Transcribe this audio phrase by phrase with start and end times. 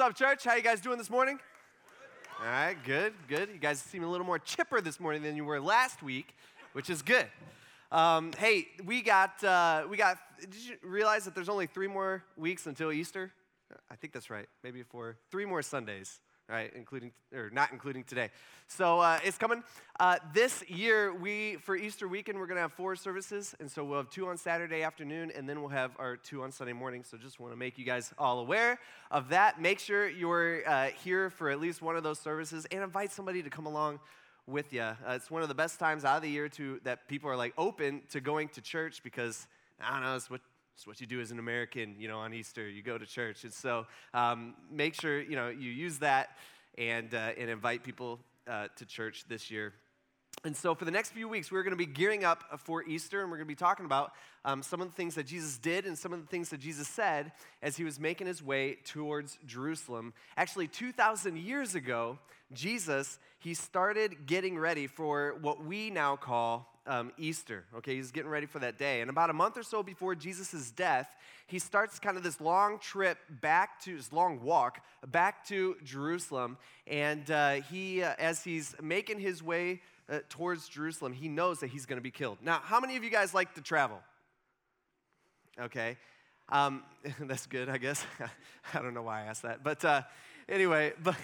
[0.00, 0.44] What's up, church?
[0.44, 1.38] How you guys doing this morning?
[2.38, 3.50] All right, good, good.
[3.52, 6.34] You guys seem a little more chipper this morning than you were last week,
[6.72, 7.26] which is good.
[7.92, 10.16] Um, hey, we got uh, we got.
[10.40, 13.30] Did you realize that there's only three more weeks until Easter?
[13.90, 14.48] I think that's right.
[14.64, 16.72] Maybe for three more Sundays right?
[16.74, 18.30] Including or not including today.
[18.66, 19.62] So uh, it's coming.
[19.98, 23.98] Uh, this year, we for Easter weekend, we're gonna have four services, and so we'll
[23.98, 27.04] have two on Saturday afternoon, and then we'll have our two on Sunday morning.
[27.04, 28.78] So just want to make you guys all aware
[29.10, 29.60] of that.
[29.60, 33.42] Make sure you're uh, here for at least one of those services, and invite somebody
[33.42, 34.00] to come along
[34.46, 34.82] with you.
[34.82, 37.36] Uh, it's one of the best times out of the year to that people are
[37.36, 39.46] like open to going to church because
[39.80, 40.40] I don't know, it's what
[40.80, 42.66] it's what you do as an American, you know, on Easter.
[42.66, 43.44] You go to church.
[43.44, 46.38] And so um, make sure, you know, you use that
[46.78, 49.74] and, uh, and invite people uh, to church this year.
[50.42, 53.20] And so, for the next few weeks, we're going to be gearing up for Easter,
[53.20, 54.12] and we're going to be talking about
[54.46, 56.88] um, some of the things that Jesus did and some of the things that Jesus
[56.88, 60.14] said as he was making his way towards Jerusalem.
[60.38, 62.18] Actually, 2,000 years ago,
[62.54, 67.64] Jesus, he started getting ready for what we now call um, Easter.
[67.76, 69.00] Okay, he's getting ready for that day.
[69.00, 71.08] And about a month or so before Jesus' death,
[71.46, 76.58] he starts kind of this long trip back to his long walk back to Jerusalem.
[76.88, 81.68] And uh, he, uh, as he's making his way uh, towards Jerusalem, he knows that
[81.68, 82.38] he's going to be killed.
[82.42, 84.00] Now, how many of you guys like to travel?
[85.60, 85.96] Okay.
[86.48, 86.82] Um,
[87.20, 88.04] that's good, I guess.
[88.74, 89.62] I don't know why I asked that.
[89.62, 90.02] But uh,
[90.48, 91.14] anyway, but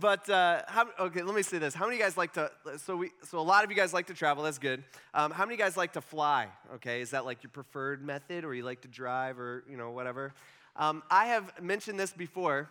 [0.00, 1.74] but uh, how, okay, let me say this.
[1.74, 2.50] How many of you guys like to?
[2.78, 4.44] So we, so a lot of you guys like to travel.
[4.44, 4.84] That's good.
[5.14, 6.48] Um, how many of you guys like to fly?
[6.74, 9.90] Okay, is that like your preferred method, or you like to drive, or you know
[9.90, 10.34] whatever?
[10.76, 12.68] Um, I have mentioned this before,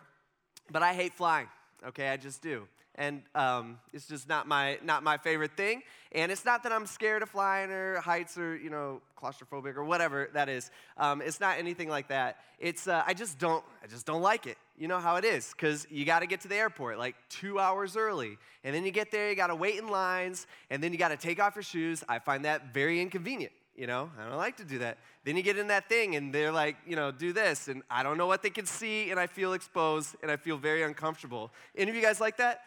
[0.70, 1.48] but I hate flying.
[1.86, 2.66] Okay, I just do
[2.98, 5.82] and um, it's just not my not my favorite thing.
[6.12, 9.84] And it's not that I'm scared of flying or heights or you know claustrophobic or
[9.84, 10.70] whatever that is.
[10.96, 12.38] Um, it's not anything like that.
[12.58, 14.58] It's uh, I just don't I just don't like it.
[14.76, 17.58] You know how it is because you got to get to the airport like two
[17.60, 20.92] hours early, and then you get there, you got to wait in lines, and then
[20.92, 22.02] you got to take off your shoes.
[22.08, 23.52] I find that very inconvenient.
[23.76, 24.98] You know, I don't like to do that.
[25.22, 28.02] Then you get in that thing and they're like, you know, do this, and I
[28.02, 31.52] don't know what they can see, and I feel exposed, and I feel very uncomfortable.
[31.76, 32.62] Any of you guys like that?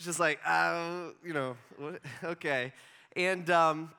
[0.00, 1.58] It's just like, uh, you know,
[2.24, 2.72] okay.
[3.16, 3.90] And, um,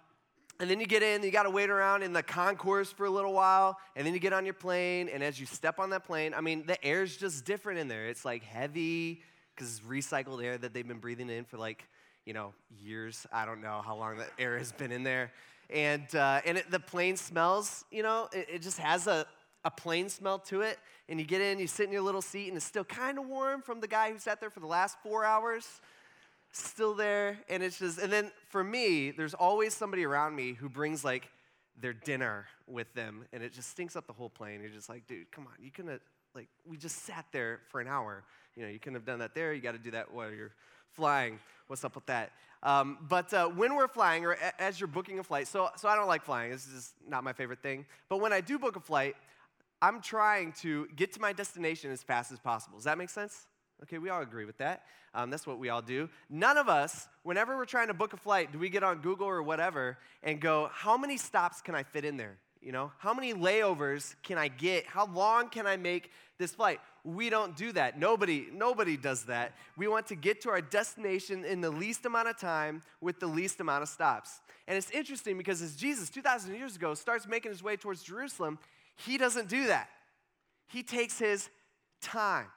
[0.59, 3.09] and then you get in, you got to wait around in the concourse for a
[3.11, 6.03] little while, and then you get on your plane, and as you step on that
[6.03, 8.07] plane, I mean, the air's just different in there.
[8.07, 9.21] It's like heavy,
[9.53, 11.87] because it's recycled air that they've been breathing in for like,
[12.25, 13.27] you know, years.
[13.31, 15.31] I don't know how long the air has been in there.
[15.69, 19.27] And, uh, and it, the plane smells, you know, it, it just has a,
[19.63, 20.79] a plane smell to it.
[21.09, 23.27] And you get in, you sit in your little seat, and it's still kind of
[23.27, 25.81] warm from the guy who sat there for the last four hours.
[26.51, 27.37] Still there.
[27.49, 31.29] And it's just, and then for me, there's always somebody around me who brings like
[31.79, 34.61] their dinner with them, and it just stinks up the whole plane.
[34.61, 35.53] You're just like, dude, come on.
[35.61, 36.01] You couldn't have,
[36.35, 38.23] like, we just sat there for an hour.
[38.55, 39.53] You know, you couldn't have done that there.
[39.53, 40.53] You got to do that while you're
[40.93, 41.39] flying.
[41.67, 42.31] What's up with that?
[42.63, 45.95] Um, but uh, when we're flying, or as you're booking a flight, so, so I
[45.95, 46.51] don't like flying.
[46.51, 47.85] This is not my favorite thing.
[48.07, 49.15] But when I do book a flight,
[49.81, 52.77] I'm trying to get to my destination as fast as possible.
[52.77, 53.47] Does that make sense?
[53.83, 54.83] Okay, we all agree with that.
[55.13, 56.07] Um, that's what we all do.
[56.29, 59.27] None of us, whenever we're trying to book a flight, do we get on Google
[59.27, 62.37] or whatever and go, how many stops can I fit in there?
[62.61, 64.85] You know, how many layovers can I get?
[64.85, 66.79] How long can I make this flight?
[67.03, 67.97] We don't do that.
[67.97, 69.53] Nobody, nobody does that.
[69.77, 73.25] We want to get to our destination in the least amount of time with the
[73.25, 74.41] least amount of stops.
[74.67, 78.59] And it's interesting because as Jesus, 2,000 years ago, starts making his way towards Jerusalem,
[79.05, 79.89] he doesn't do that.
[80.67, 81.49] He takes his
[82.01, 82.47] time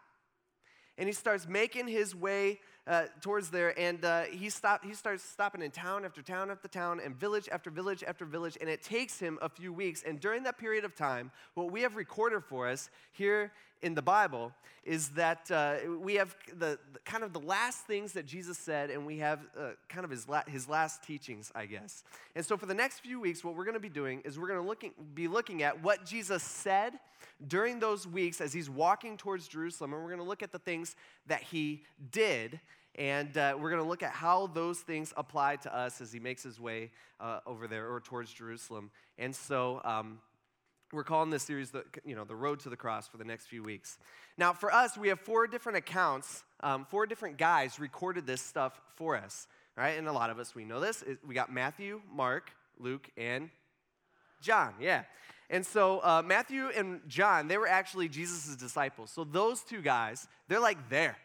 [0.96, 5.22] and he starts making his way uh, towards there and uh, he, stop, he starts
[5.24, 8.82] stopping in town after town after town and village after village after village and it
[8.82, 12.44] takes him a few weeks and during that period of time what we have recorded
[12.44, 13.52] for us here
[13.84, 14.52] in the bible
[14.84, 18.90] is that uh, we have the, the, kind of the last things that jesus said
[18.90, 22.02] and we have uh, kind of his, la- his last teachings i guess
[22.34, 24.48] and so for the next few weeks what we're going to be doing is we're
[24.48, 26.94] going to be looking at what jesus said
[27.46, 30.58] during those weeks as he's walking towards jerusalem and we're going to look at the
[30.58, 30.96] things
[31.26, 32.58] that he did
[32.96, 36.20] and uh, we're going to look at how those things apply to us as he
[36.20, 38.90] makes his way uh, over there or towards Jerusalem.
[39.18, 40.20] And so um,
[40.94, 43.46] we're calling this series the, you know, the Road to the Cross for the next
[43.46, 43.98] few weeks.
[44.38, 48.80] Now, for us, we have four different accounts, um, four different guys recorded this stuff
[48.96, 49.98] for us, right?
[49.98, 51.02] And a lot of us, we know this.
[51.26, 53.50] We got Matthew, Mark, Luke, and
[54.40, 55.02] John, yeah.
[55.50, 59.10] And so uh, Matthew and John, they were actually Jesus' disciples.
[59.10, 61.16] So those two guys, they're like there.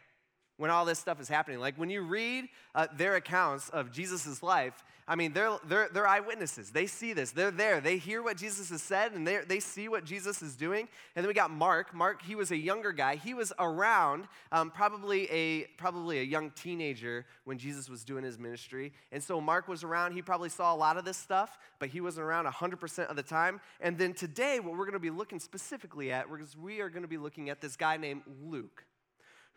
[0.59, 1.57] When all this stuff is happening.
[1.57, 6.05] Like when you read uh, their accounts of Jesus' life, I mean, they're, they're, they're
[6.05, 6.69] eyewitnesses.
[6.69, 7.31] They see this.
[7.31, 7.79] They're there.
[7.79, 10.89] They hear what Jesus has said and they see what Jesus is doing.
[11.15, 11.95] And then we got Mark.
[11.95, 13.15] Mark, he was a younger guy.
[13.15, 18.37] He was around, um, probably, a, probably a young teenager when Jesus was doing his
[18.37, 18.91] ministry.
[19.13, 20.11] And so Mark was around.
[20.11, 23.23] He probably saw a lot of this stuff, but he wasn't around 100% of the
[23.23, 23.61] time.
[23.79, 27.03] And then today, what we're going to be looking specifically at, because we are going
[27.03, 28.83] to be looking at this guy named Luke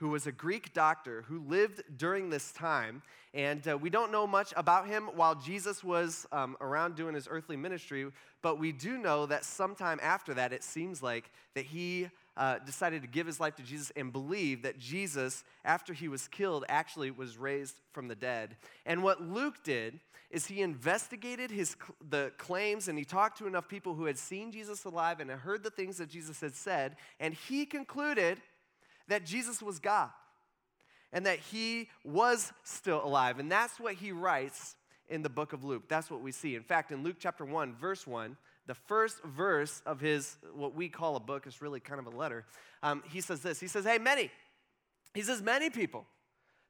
[0.02, 3.02] who was a Greek doctor who lived during this time.
[3.34, 7.28] And uh, we don't know much about him while Jesus was um, around doing his
[7.30, 8.08] earthly ministry,
[8.42, 13.02] but we do know that sometime after that, it seems like that he uh, decided
[13.02, 17.12] to give his life to Jesus and believe that Jesus, after he was killed, actually
[17.12, 18.56] was raised from the dead.
[18.84, 20.00] And what Luke did
[20.32, 21.76] is he investigated his,
[22.10, 25.38] the claims and he talked to enough people who had seen Jesus alive and had
[25.38, 28.40] heard the things that Jesus had said, and he concluded
[29.08, 30.10] that Jesus was God
[31.12, 33.38] and that he was still alive.
[33.38, 34.76] And that's what he writes
[35.08, 35.84] in the book of Luke.
[35.88, 36.56] That's what we see.
[36.56, 40.88] In fact, in Luke chapter 1, verse 1, the first verse of his, what we
[40.88, 42.46] call a book, is really kind of a letter.
[42.82, 44.30] Um, he says this He says, Hey, many,
[45.14, 46.06] he says, many people,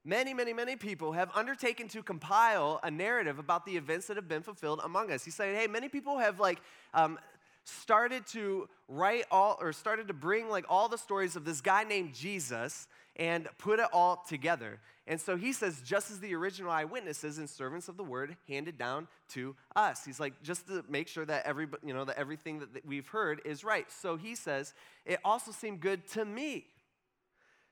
[0.03, 4.27] many, many, many people have undertaken to compile a narrative about the events that have
[4.27, 5.23] been fulfilled among us.
[5.23, 6.59] He's saying, Hey, many people have like
[6.93, 7.19] um,
[7.65, 11.83] started to write all or started to bring like all the stories of this guy
[11.83, 14.79] named Jesus and put it all together.
[15.05, 18.77] And so he says, just as the original eyewitnesses and servants of the word handed
[18.77, 20.05] down to us.
[20.05, 23.41] He's like, just to make sure that every, you know, that everything that we've heard
[23.45, 23.91] is right.
[23.91, 24.73] So he says,
[25.05, 26.65] it also seemed good to me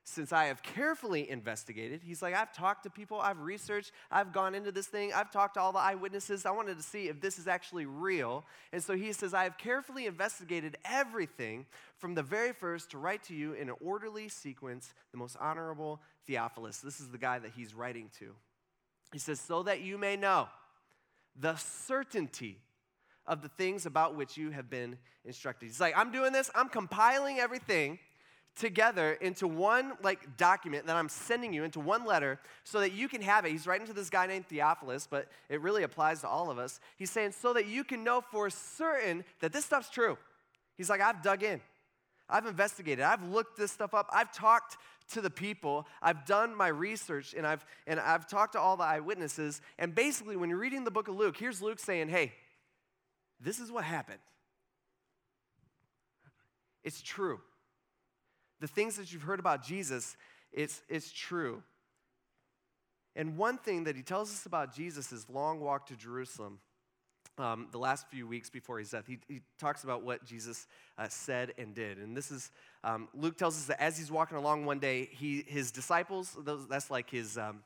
[0.03, 4.55] since I have carefully investigated, he's like, I've talked to people, I've researched, I've gone
[4.55, 6.45] into this thing, I've talked to all the eyewitnesses.
[6.45, 8.43] I wanted to see if this is actually real.
[8.73, 11.67] And so he says, I have carefully investigated everything
[11.97, 16.01] from the very first to write to you in an orderly sequence, the most honorable
[16.25, 16.79] Theophilus.
[16.79, 18.33] This is the guy that he's writing to.
[19.13, 20.47] He says, so that you may know
[21.39, 22.57] the certainty
[23.27, 25.67] of the things about which you have been instructed.
[25.67, 27.99] He's like, I'm doing this, I'm compiling everything
[28.55, 33.07] together into one like document that I'm sending you into one letter so that you
[33.07, 33.51] can have it.
[33.51, 36.79] He's writing to this guy named Theophilus, but it really applies to all of us.
[36.97, 40.17] He's saying so that you can know for certain that this stuff's true.
[40.75, 41.61] He's like, I've dug in.
[42.29, 43.03] I've investigated.
[43.03, 44.09] I've looked this stuff up.
[44.11, 44.77] I've talked
[45.13, 45.87] to the people.
[46.01, 49.61] I've done my research and I've and I've talked to all the eyewitnesses.
[49.77, 52.33] And basically, when you're reading the book of Luke, here's Luke saying, Hey,
[53.39, 54.19] this is what happened.
[56.83, 57.41] It's true
[58.61, 60.15] the things that you've heard about Jesus,
[60.53, 61.61] it's, it's true.
[63.15, 66.59] And one thing that he tells us about Jesus is long walk to Jerusalem.
[67.37, 70.67] Um, the last few weeks before his death, he, he talks about what Jesus
[70.97, 71.97] uh, said and did.
[71.97, 72.51] And this is,
[72.83, 76.67] um, Luke tells us that as he's walking along one day, he, his disciples, those,
[76.67, 77.63] that's like his, um,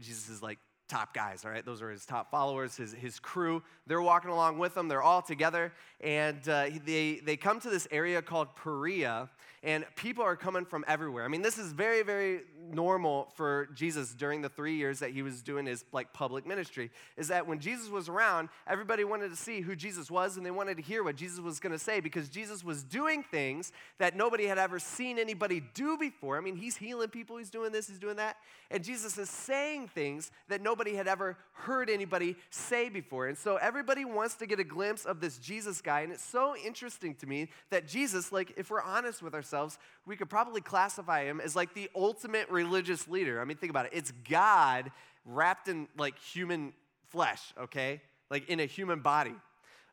[0.00, 0.58] Jesus is like
[0.92, 1.64] top guys, all right?
[1.64, 3.62] Those are his top followers, his, his crew.
[3.86, 5.72] They're walking along with him, they're all together,
[6.02, 9.30] and uh, they, they come to this area called Perea,
[9.62, 11.24] and people are coming from everywhere.
[11.24, 15.22] I mean, this is very, very normal for Jesus during the three years that he
[15.22, 16.90] was doing his like public ministry.
[17.16, 20.50] Is that when Jesus was around, everybody wanted to see who Jesus was, and they
[20.50, 24.16] wanted to hear what Jesus was going to say because Jesus was doing things that
[24.16, 26.36] nobody had ever seen anybody do before.
[26.36, 28.36] I mean, he's healing people, he's doing this, he's doing that,
[28.70, 33.26] and Jesus is saying things that nobody had ever heard anybody say before.
[33.28, 36.56] And so everybody wants to get a glimpse of this Jesus guy, and it's so
[36.56, 41.24] interesting to me that Jesus, like, if we're honest with ourselves we could probably classify
[41.24, 43.40] him as like the ultimate religious leader.
[43.40, 43.92] I mean, think about it.
[43.94, 44.92] It's God
[45.24, 46.72] wrapped in like human
[47.08, 48.00] flesh, okay?
[48.30, 49.34] Like in a human body.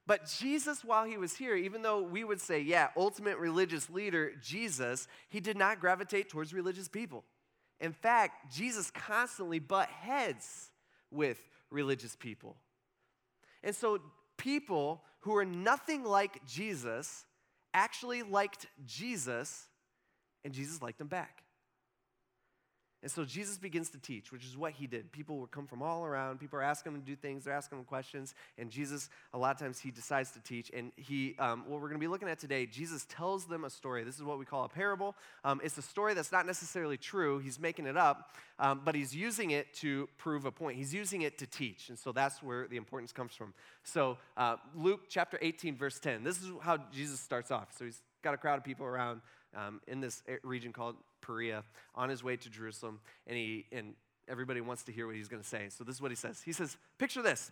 [0.06, 4.32] But Jesus, while he was here, even though we would say, yeah, ultimate religious leader,
[4.42, 7.24] Jesus, he did not gravitate towards religious people.
[7.80, 10.72] In fact, Jesus constantly butt heads
[11.12, 11.40] with
[11.70, 12.58] religious people.
[13.64, 14.00] And so
[14.38, 17.26] people who are nothing like Jesus
[17.74, 19.68] actually liked Jesus,
[20.44, 21.44] and Jesus liked them back.
[23.02, 25.12] And so Jesus begins to teach, which is what he did.
[25.12, 26.40] People would come from all around.
[26.40, 27.46] People are asking him to do things.
[27.46, 28.36] They're asking him questions.
[28.58, 30.70] And Jesus, a lot of times, he decides to teach.
[30.74, 33.70] And he, um, what we're going to be looking at today, Jesus tells them a
[33.70, 34.04] story.
[34.04, 35.16] This is what we call a parable.
[35.46, 37.40] Um, it's a story that's not necessarily true.
[37.40, 40.78] He's making it up, um, but he's using it to prove a point.
[40.78, 41.88] He's using it to teach.
[41.88, 43.54] And so that's where the importance comes from.
[43.84, 46.26] So uh, Luke chapter 18, verse 10.
[46.26, 47.70] This is how Jesus starts off.
[47.78, 49.22] So he's got a crowd of people around
[49.56, 51.64] um, in this region called Perea
[51.96, 53.94] on his way to Jerusalem, and, he, and
[54.28, 55.68] everybody wants to hear what he's going to say.
[55.70, 56.42] So this is what he says.
[56.44, 57.52] He says, Picture this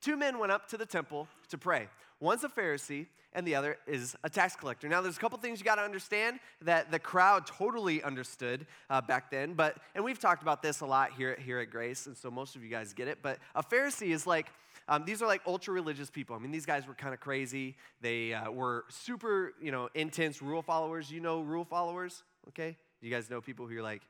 [0.00, 1.88] two men went up to the temple to pray.
[2.20, 4.88] One's a Pharisee, and the other is a tax collector.
[4.88, 9.00] Now, there's a couple things you got to understand that the crowd totally understood uh,
[9.00, 12.16] back then, but and we've talked about this a lot here here at Grace, and
[12.16, 13.18] so most of you guys get it.
[13.22, 14.48] But a Pharisee is like
[14.92, 16.36] um, these are like ultra religious people.
[16.36, 17.76] I mean, these guys were kind of crazy.
[18.00, 21.10] They uh, were super, you know, intense rule followers.
[21.10, 22.22] You know, rule followers.
[22.48, 24.02] Okay, you guys know people who are like,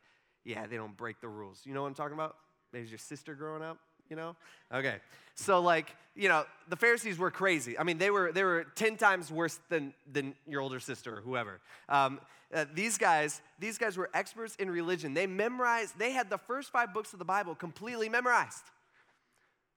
[0.44, 1.60] yeah, they don't break the rules.
[1.64, 2.36] You know what I'm talking about?
[2.72, 3.78] Maybe your sister growing up
[4.12, 4.36] you know?
[4.72, 4.96] Okay.
[5.34, 7.78] So like, you know, the Pharisees were crazy.
[7.78, 11.20] I mean, they were they were 10 times worse than than your older sister or
[11.22, 11.60] whoever.
[11.88, 12.20] Um,
[12.54, 15.14] uh, these guys, these guys were experts in religion.
[15.14, 18.64] They memorized, they had the first five books of the Bible completely memorized.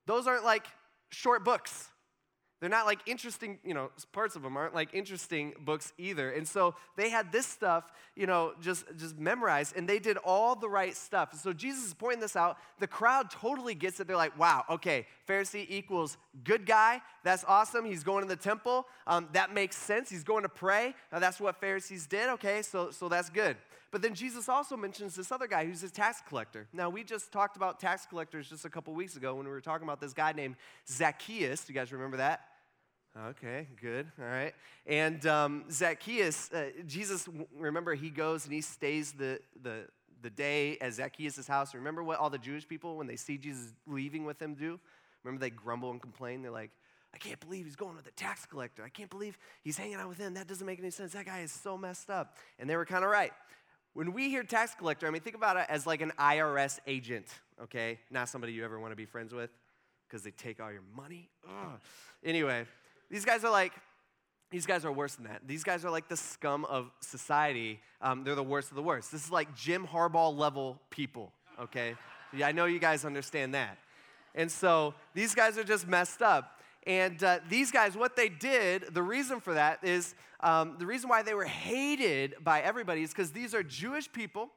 [0.06, 0.68] Those aren't like
[1.12, 1.90] short books.
[2.62, 6.32] They're not like interesting, you know, parts of them aren't like interesting books either.
[6.32, 10.56] And so they had this stuff, you know, just, just memorized, and they did all
[10.56, 11.38] the right stuff.
[11.38, 12.58] so Jesus is pointing this out.
[12.80, 14.08] The crowd totally gets it.
[14.08, 17.02] They're like, wow, okay, Pharisee equals good guy.
[17.24, 17.86] That's awesome.
[17.86, 18.88] He's going to the temple.
[19.06, 20.10] Um, that makes sense.
[20.10, 20.94] He's going to pray.
[21.12, 22.30] Now, that's what Pharisees did.
[22.30, 23.58] Okay, so, so that's good.
[23.92, 26.68] But then Jesus also mentions this other guy who's a tax collector.
[26.74, 29.62] Now, we just talked about tax collectors just a couple weeks ago when we were
[29.62, 30.56] talking about this guy named
[30.88, 31.64] Zacchaeus.
[31.66, 32.42] Do you guys remember that?
[33.18, 34.12] Okay, good.
[34.20, 34.54] All right.
[34.86, 39.88] And um, Zacchaeus, uh, Jesus, remember, he goes and he stays the, the,
[40.22, 41.74] the day at Zacchaeus' house.
[41.74, 44.80] Remember what all the Jewish people, when they see Jesus leaving with them, do?
[45.24, 46.42] Remember they grumble and complain?
[46.42, 46.72] They're like,
[47.14, 48.84] I can't believe he's going with a tax collector.
[48.84, 50.34] I can't believe he's hanging out with him.
[50.34, 51.14] That doesn't make any sense.
[51.14, 52.36] That guy is so messed up.
[52.60, 53.32] And they were kind of right.
[53.94, 57.28] When we hear tax collector, I mean, think about it as like an IRS agent,
[57.64, 58.00] okay?
[58.12, 59.52] Not somebody you ever want to be friends with
[60.06, 61.30] because they take all your money.
[61.48, 61.80] Ugh.
[62.26, 62.66] Anyway,
[63.10, 63.74] these guys are like,
[64.52, 65.42] these guys are worse than that.
[65.48, 67.80] These guys are like the scum of society.
[68.02, 69.12] Um, they're the worst of the worst.
[69.12, 71.96] This is like Jim Harbaugh level people, okay?
[72.34, 73.78] Yeah, I know you guys understand that.
[74.34, 76.60] And so these guys are just messed up.
[76.86, 81.10] And uh, these guys, what they did, the reason for that is um, the reason
[81.10, 84.50] why they were hated by everybody is because these are Jewish people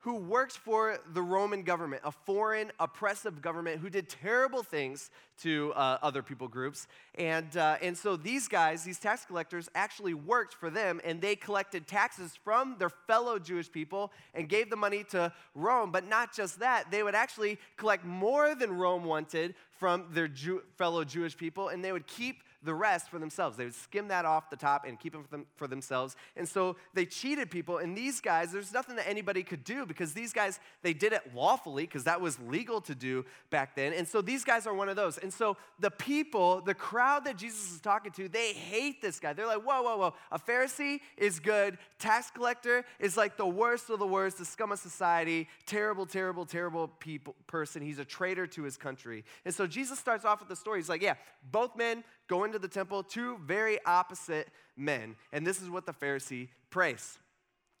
[0.00, 5.10] who worked for the Roman government, a foreign oppressive government who did terrible things
[5.42, 6.86] to uh, other people groups.
[7.16, 11.36] And, uh, and so these guys, these tax collectors, actually worked for them and they
[11.36, 15.92] collected taxes from their fellow Jewish people and gave the money to Rome.
[15.92, 20.62] But not just that, they would actually collect more than Rome wanted from their Jew-
[20.78, 23.56] fellow Jewish people and they would keep the rest for themselves.
[23.56, 26.16] They would skim that off the top and keep it for, them, for themselves.
[26.36, 27.78] And so they cheated people.
[27.78, 31.34] And these guys, there's nothing that anybody could do because these guys, they did it
[31.34, 33.92] lawfully because that was legal to do back then.
[33.92, 35.18] And so these guys are one of those.
[35.18, 39.32] And so the people, the crowd that Jesus is talking to, they hate this guy.
[39.32, 40.14] They're like, whoa, whoa, whoa.
[40.30, 41.78] A Pharisee is good.
[41.98, 45.48] Tax collector is like the worst of the worst, the scum of society.
[45.66, 47.82] Terrible, terrible, terrible people, person.
[47.82, 49.24] He's a traitor to his country.
[49.44, 50.78] And so Jesus starts off with the story.
[50.78, 51.14] He's like, yeah,
[51.50, 55.16] both men go into the temple, two very opposite men.
[55.32, 57.18] And this is what the Pharisee prays.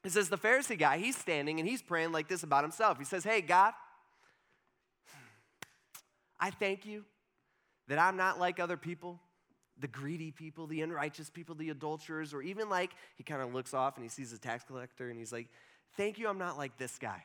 [0.04, 2.98] It says, the Pharisee guy, he's standing and he's praying like this about himself.
[2.98, 3.72] He says, Hey, God,
[6.38, 7.04] I thank you
[7.86, 9.20] that I'm not like other people,
[9.78, 13.72] the greedy people, the unrighteous people, the adulterers, or even like, he kind of looks
[13.72, 15.48] off and he sees a tax collector and he's like,
[15.96, 17.24] Thank you, I'm not like this guy,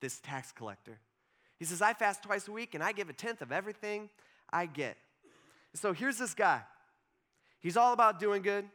[0.00, 1.00] this tax collector.
[1.58, 4.08] He says, I fast twice a week and I give a tenth of everything
[4.50, 4.96] I get.
[5.74, 6.62] So here's this guy.
[7.60, 8.66] He's all about doing good.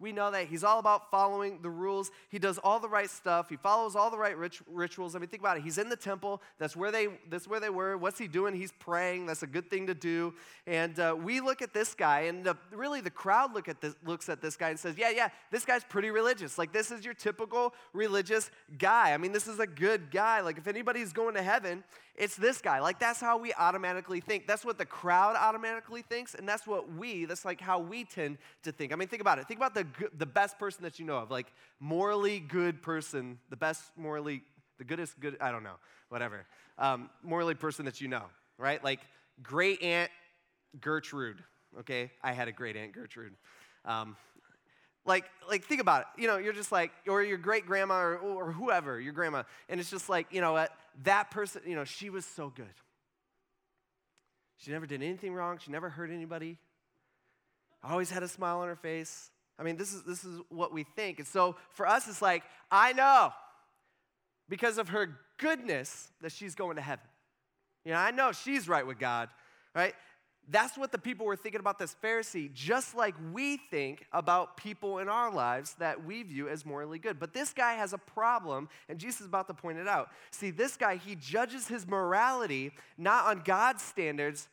[0.00, 0.46] We know that.
[0.46, 2.12] He's all about following the rules.
[2.28, 3.48] He does all the right stuff.
[3.48, 5.16] He follows all the right rit- rituals.
[5.16, 5.64] I mean, think about it.
[5.64, 6.40] He's in the temple.
[6.60, 7.96] That's where they, that's where they were.
[7.96, 8.54] What's he doing?
[8.54, 9.26] He's praying.
[9.26, 10.34] That's a good thing to do.
[10.68, 13.96] And uh, we look at this guy, and the, really the crowd look at this,
[14.04, 16.58] looks at this guy and says, yeah, yeah, this guy's pretty religious.
[16.58, 19.12] Like, this is your typical religious guy.
[19.12, 20.42] I mean, this is a good guy.
[20.42, 21.82] Like, if anybody's going to heaven,
[22.18, 22.80] it's this guy.
[22.80, 24.46] Like, that's how we automatically think.
[24.46, 28.38] That's what the crowd automatically thinks, and that's what we, that's like how we tend
[28.64, 28.92] to think.
[28.92, 29.46] I mean, think about it.
[29.46, 31.46] Think about the, the best person that you know of, like,
[31.78, 34.42] morally good person, the best morally,
[34.78, 35.76] the goodest good, I don't know,
[36.08, 36.44] whatever,
[36.76, 38.24] um, morally person that you know,
[38.58, 38.82] right?
[38.82, 39.00] Like,
[39.42, 40.10] great aunt
[40.80, 41.42] Gertrude,
[41.80, 42.10] okay?
[42.22, 43.34] I had a great aunt Gertrude.
[43.84, 44.16] Um,
[45.08, 46.22] like, like think about it.
[46.22, 49.80] You know, you're just like, or your great grandma or, or whoever, your grandma, and
[49.80, 50.70] it's just like, you know what?
[51.04, 52.66] That person, you know, she was so good.
[54.58, 55.58] She never did anything wrong.
[55.58, 56.58] She never hurt anybody.
[57.82, 59.30] Always had a smile on her face.
[59.58, 61.18] I mean, this is this is what we think.
[61.18, 63.32] And so for us, it's like, I know
[64.48, 67.04] because of her goodness that she's going to heaven.
[67.84, 69.28] You know, I know she's right with God,
[69.74, 69.94] right?
[70.50, 74.98] That's what the people were thinking about this Pharisee, just like we think about people
[74.98, 77.20] in our lives that we view as morally good.
[77.20, 80.08] But this guy has a problem, and Jesus is about to point it out.
[80.30, 84.48] See, this guy, he judges his morality not on God's standards,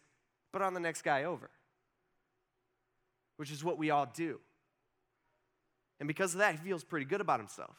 [0.52, 1.50] but on the next guy over.
[3.38, 4.40] which is what we all do.
[6.00, 7.76] And because of that, he feels pretty good about himself.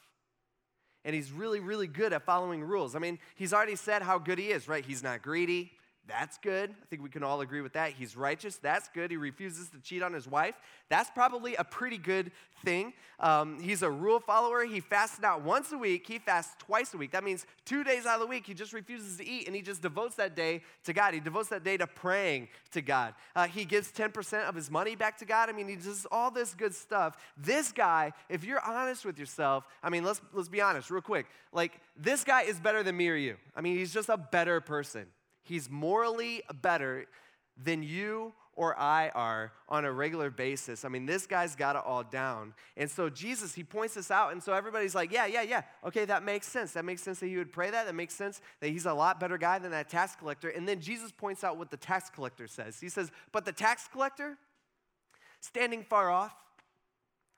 [1.04, 2.96] And he's really, really good at following rules.
[2.96, 4.85] I mean, he's already said how good he is, right?
[4.85, 5.73] He's not greedy.
[6.08, 6.70] That's good.
[6.70, 7.92] I think we can all agree with that.
[7.92, 8.56] He's righteous.
[8.56, 9.10] That's good.
[9.10, 10.54] He refuses to cheat on his wife.
[10.88, 12.30] That's probably a pretty good
[12.64, 12.92] thing.
[13.18, 14.64] Um, he's a rule follower.
[14.64, 17.10] He fasts not once a week, he fasts twice a week.
[17.10, 19.62] That means two days out of the week, he just refuses to eat and he
[19.62, 21.12] just devotes that day to God.
[21.12, 23.14] He devotes that day to praying to God.
[23.34, 25.48] Uh, he gives 10% of his money back to God.
[25.48, 27.16] I mean, he does all this good stuff.
[27.36, 31.26] This guy, if you're honest with yourself, I mean, let's, let's be honest real quick.
[31.52, 33.36] Like, this guy is better than me or you.
[33.56, 35.06] I mean, he's just a better person.
[35.46, 37.06] He's morally better
[37.56, 40.84] than you or I are on a regular basis.
[40.84, 42.54] I mean, this guy's got it all down.
[42.76, 44.32] And so Jesus, he points this out.
[44.32, 45.62] And so everybody's like, yeah, yeah, yeah.
[45.84, 46.72] Okay, that makes sense.
[46.72, 47.86] That makes sense that he would pray that.
[47.86, 50.48] That makes sense that he's a lot better guy than that tax collector.
[50.48, 52.80] And then Jesus points out what the tax collector says.
[52.80, 54.36] He says, but the tax collector,
[55.40, 56.34] standing far off,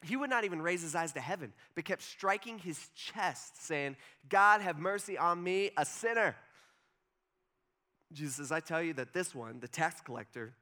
[0.02, 3.96] he would not even raise his eyes to heaven, but kept striking his chest, saying,
[4.28, 6.36] God, have mercy on me, a sinner.
[8.12, 10.54] Jesus says, I tell you that this one, the tax collector,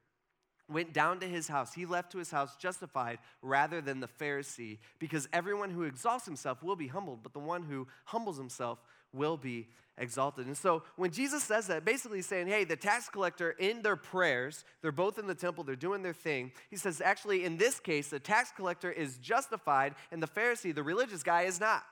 [0.69, 1.75] went down to his house.
[1.75, 6.63] He left to his house justified rather than the Pharisee, because everyone who exalts himself
[6.63, 8.81] will be humbled, but the one who humbles himself
[9.13, 10.47] will be exalted.
[10.47, 14.65] And so when Jesus says that, basically saying, hey, the tax collector in their prayers,
[14.83, 16.53] they're both in the temple, they're doing their thing.
[16.69, 20.83] He says, actually, in this case, the tax collector is justified, and the Pharisee, the
[20.83, 21.85] religious guy, is not.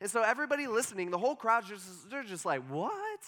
[0.00, 3.20] And so everybody listening, the whole crowd, just, they're just like, what?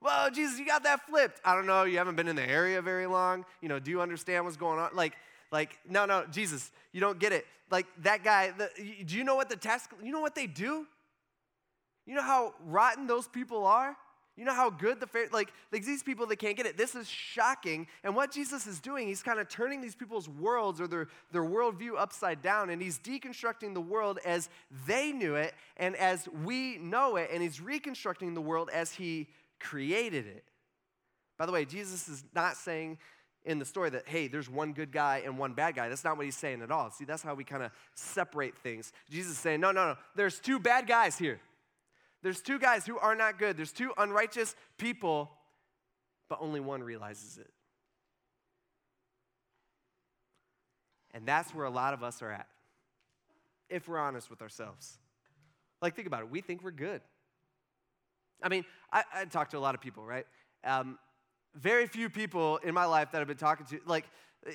[0.00, 1.40] Well, Jesus, you got that flipped.
[1.44, 1.84] I don't know.
[1.84, 3.44] You haven't been in the area very long.
[3.60, 4.90] You know, do you understand what's going on?
[4.94, 5.14] Like,
[5.52, 7.46] like, no, no, Jesus, you don't get it.
[7.70, 8.52] Like that guy.
[8.56, 8.70] The,
[9.04, 9.90] do you know what the task?
[10.02, 10.86] You know what they do?
[12.06, 13.96] You know how rotten those people are.
[14.36, 16.78] You know how good the like, like these people they can't get it.
[16.78, 17.86] This is shocking.
[18.02, 21.42] And what Jesus is doing, he's kind of turning these people's worlds or their, their
[21.42, 24.48] worldview upside down, and he's deconstructing the world as
[24.86, 29.26] they knew it and as we know it, and he's reconstructing the world as he
[29.60, 30.44] created it.
[31.38, 32.98] By the way, Jesus is not saying
[33.44, 35.88] in the story that, hey, there's one good guy and one bad guy.
[35.88, 36.90] That's not what he's saying at all.
[36.90, 38.92] See, that's how we kind of separate things.
[39.10, 41.40] Jesus is saying, no, no, no, there's two bad guys here.
[42.22, 43.56] There's two guys who are not good.
[43.56, 45.30] There's two unrighteous people,
[46.28, 47.50] but only one realizes it.
[51.12, 52.46] And that's where a lot of us are at,
[53.70, 54.98] if we're honest with ourselves.
[55.80, 56.30] Like, think about it.
[56.30, 57.00] We think we're good.
[58.42, 60.26] I mean, I, I talk to a lot of people, right?
[60.64, 60.98] Um,
[61.54, 64.04] very few people in my life that I've been talking to, like,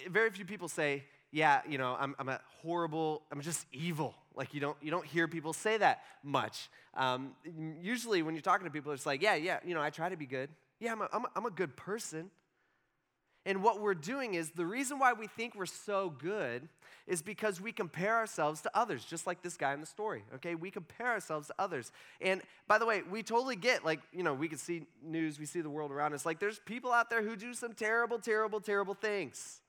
[0.09, 4.15] very few people say, yeah, you know, I'm, I'm a horrible, I'm just evil.
[4.35, 6.69] Like, you don't, you don't hear people say that much.
[6.93, 7.33] Um,
[7.81, 10.17] usually, when you're talking to people, it's like, yeah, yeah, you know, I try to
[10.17, 10.49] be good.
[10.79, 12.31] Yeah, I'm a, I'm a, I'm a good person.
[13.45, 16.67] And what we're doing is the reason why we think we're so good
[17.07, 20.55] is because we compare ourselves to others, just like this guy in the story, okay?
[20.55, 21.91] We compare ourselves to others.
[22.19, 25.45] And by the way, we totally get, like, you know, we can see news, we
[25.45, 26.25] see the world around us.
[26.25, 29.61] Like, there's people out there who do some terrible, terrible, terrible things.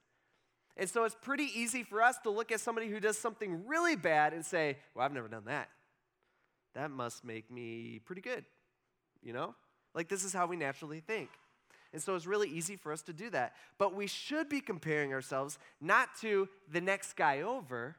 [0.79, 3.97] And so it's pretty easy for us to look at somebody who does something really
[3.97, 5.69] bad and say, well, I've never done that.
[6.75, 8.45] That must make me pretty good,
[9.23, 9.55] you know?
[9.95, 11.31] Like, this is how we naturally think.
[11.93, 13.55] And so it's really easy for us to do that.
[13.79, 17.97] But we should be comparing ourselves not to the next guy over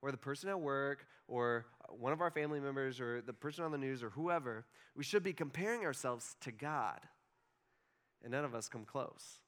[0.00, 3.72] or the person at work or one of our family members or the person on
[3.72, 4.64] the news or whoever.
[4.96, 7.00] We should be comparing ourselves to God.
[8.22, 9.38] And none of us come close.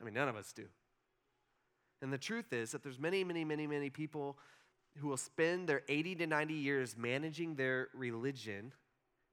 [0.00, 0.66] I mean, none of us do.
[2.02, 4.38] And the truth is that there's many, many, many, many people
[4.96, 8.72] who will spend their 80 to 90 years managing their religion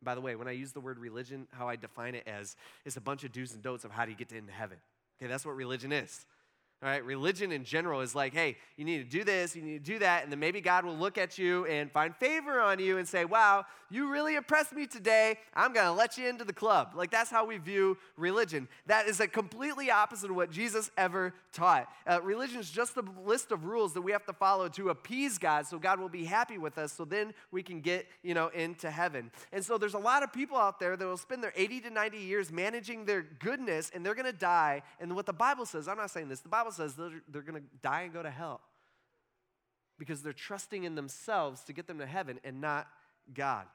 [0.04, 2.56] by the way, when I use the word religion, how I define it as
[2.86, 4.78] is a bunch of do's and don'ts of how do you get into heaven.
[5.20, 6.26] Okay, that's what religion is.
[6.84, 9.84] All right, religion in general is like, hey, you need to do this, you need
[9.84, 12.78] to do that, and then maybe God will look at you and find favor on
[12.78, 15.38] you and say, wow, you really impressed me today.
[15.56, 16.92] I'm going to let you into the club.
[16.94, 18.68] Like, that's how we view religion.
[18.86, 21.88] That is a completely opposite of what Jesus ever taught.
[22.06, 25.40] Uh, religion is just a list of rules that we have to follow to appease
[25.40, 28.50] God so God will be happy with us so then we can get, you know,
[28.50, 29.32] into heaven.
[29.52, 31.90] And so there's a lot of people out there that will spend their 80 to
[31.90, 34.84] 90 years managing their goodness and they're going to die.
[35.00, 37.62] And what the Bible says, I'm not saying this, the Bible says they're, they're going
[37.62, 38.60] to die and go to hell
[39.98, 42.88] because they're trusting in themselves to get them to heaven and not
[43.34, 43.66] God.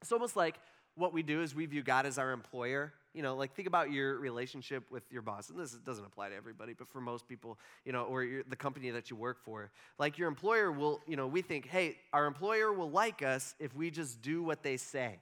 [0.00, 0.54] It's almost like
[0.94, 2.94] what we do is we view God as our employer.
[3.12, 5.50] You know, like think about your relationship with your boss.
[5.50, 8.90] And this doesn't apply to everybody, but for most people, you know, or the company
[8.92, 9.70] that you work for.
[9.98, 13.76] Like your employer will, you know, we think, hey, our employer will like us if
[13.76, 15.18] we just do what they say.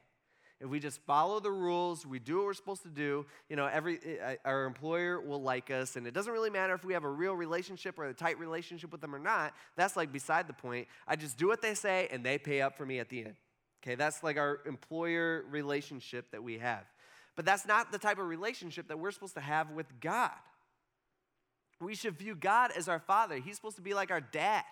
[0.62, 3.66] If we just follow the rules, we do what we're supposed to do, you know,
[3.66, 5.96] every, eh, our employer will like us.
[5.96, 8.92] And it doesn't really matter if we have a real relationship or a tight relationship
[8.92, 9.55] with them or not.
[9.77, 10.87] That's like beside the point.
[11.09, 13.35] I just do what they say and they pay up for me at the end.
[13.83, 16.85] Okay, that's like our employer relationship that we have.
[17.35, 20.31] But that's not the type of relationship that we're supposed to have with God.
[21.81, 23.38] We should view God as our father.
[23.38, 24.62] He's supposed to be like our dad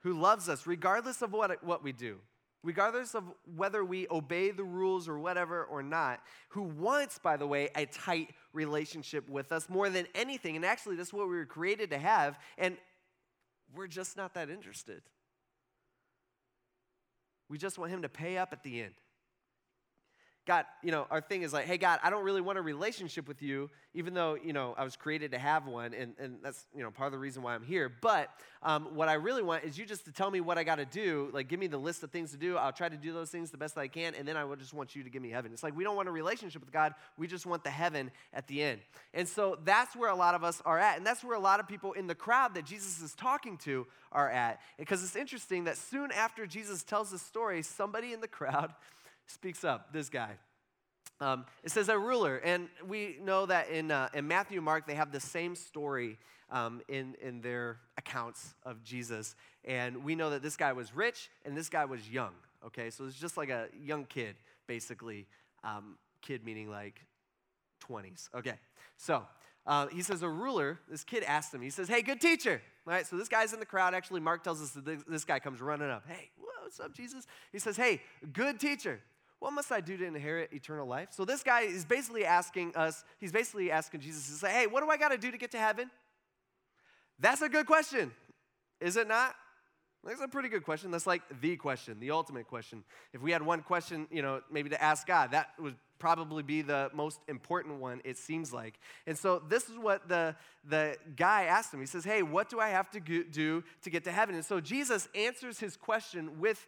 [0.00, 2.18] who loves us regardless of what, what we do
[2.62, 3.24] regardless of
[3.56, 7.86] whether we obey the rules or whatever or not, who wants, by the way, a
[7.86, 10.56] tight relationship with us more than anything.
[10.56, 12.76] And actually, that's what we were created to have, and
[13.74, 15.02] we're just not that interested.
[17.48, 18.94] We just want Him to pay up at the end.
[20.48, 23.28] God, you know, our thing is like, hey, God, I don't really want a relationship
[23.28, 26.64] with you, even though, you know, I was created to have one, and, and that's,
[26.74, 27.92] you know, part of the reason why I'm here.
[28.00, 28.30] But
[28.62, 30.86] um, what I really want is you just to tell me what I got to
[30.86, 32.56] do, like, give me the list of things to do.
[32.56, 34.56] I'll try to do those things the best that I can, and then I will
[34.56, 35.52] just want you to give me heaven.
[35.52, 38.46] It's like we don't want a relationship with God, we just want the heaven at
[38.46, 38.80] the end.
[39.12, 41.60] And so that's where a lot of us are at, and that's where a lot
[41.60, 44.62] of people in the crowd that Jesus is talking to are at.
[44.78, 48.72] Because it's interesting that soon after Jesus tells the story, somebody in the crowd,
[49.28, 50.32] speaks up, this guy.
[51.20, 54.94] Um, it says a ruler, and we know that in, uh, in Matthew Mark, they
[54.94, 56.18] have the same story
[56.50, 59.34] um, in, in their accounts of Jesus.
[59.64, 62.32] And we know that this guy was rich and this guy was young,
[62.66, 62.90] okay?
[62.90, 64.36] So it's just like a young kid,
[64.66, 65.26] basically.
[65.64, 67.04] Um, kid meaning like
[67.88, 68.54] 20s, okay?
[68.96, 69.24] So
[69.66, 72.62] uh, he says, a ruler, this kid asked him, he says, hey, good teacher.
[72.86, 73.92] All right, so this guy's in the crowd.
[73.92, 76.04] Actually, Mark tells us that this guy comes running up.
[76.08, 76.30] Hey,
[76.62, 77.26] what's up, Jesus?
[77.52, 78.00] He says, hey,
[78.32, 79.00] good teacher.
[79.40, 81.08] What must I do to inherit eternal life?
[81.12, 84.82] So this guy is basically asking us, he's basically asking Jesus to say, hey, what
[84.82, 85.90] do I got to do to get to heaven?
[87.20, 88.12] That's a good question,
[88.80, 89.34] is it not?
[90.04, 90.90] That's a pretty good question.
[90.90, 92.84] That's like the question, the ultimate question.
[93.12, 96.62] If we had one question, you know, maybe to ask God, that would probably be
[96.62, 98.78] the most important one, it seems like.
[99.06, 101.80] And so this is what the, the guy asked him.
[101.80, 104.36] He says, Hey, what do I have to do to get to heaven?
[104.36, 106.66] And so Jesus answers his question with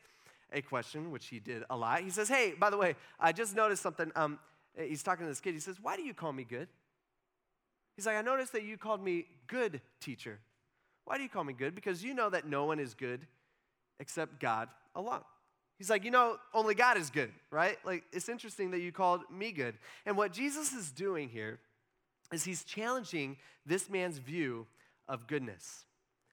[0.52, 2.00] a question, which he did a lot.
[2.00, 4.10] He says, Hey, by the way, I just noticed something.
[4.16, 4.38] Um,
[4.76, 5.54] he's talking to this kid.
[5.54, 6.68] He says, Why do you call me good?
[7.96, 10.38] He's like, I noticed that you called me good teacher.
[11.04, 11.74] Why do you call me good?
[11.74, 13.26] Because you know that no one is good
[13.98, 15.22] except God alone.
[15.76, 17.78] He's like, you know, only God is good, right?
[17.84, 19.74] Like, it's interesting that you called me good.
[20.04, 21.58] And what Jesus is doing here
[22.32, 24.66] is he's challenging this man's view
[25.08, 25.84] of goodness.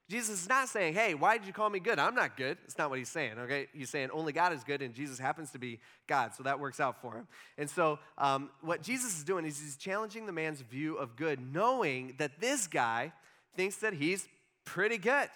[0.08, 1.98] Jesus is not saying, hey, why did you call me good?
[1.98, 2.56] I'm not good.
[2.64, 3.66] It's not what he's saying, okay?
[3.74, 6.80] He's saying only God is good, and Jesus happens to be God, so that works
[6.80, 7.28] out for him.
[7.58, 11.40] And so, um, what Jesus is doing is he's challenging the man's view of good,
[11.52, 13.12] knowing that this guy
[13.54, 14.26] thinks that he's
[14.64, 15.28] pretty good,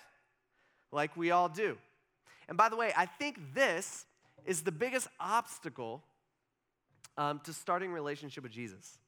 [0.90, 1.76] like we all do.
[2.48, 4.06] And by the way, I think this
[4.46, 6.02] is the biggest obstacle
[7.18, 8.98] um, to starting relationship with Jesus,